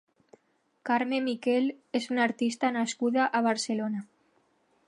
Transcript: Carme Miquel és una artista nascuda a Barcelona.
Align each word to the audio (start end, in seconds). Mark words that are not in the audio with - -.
Carme 0.89 1.19
Miquel 1.27 1.69
és 2.01 2.09
una 2.15 2.25
artista 2.31 2.75
nascuda 2.79 3.29
a 3.41 3.47
Barcelona. 3.53 4.07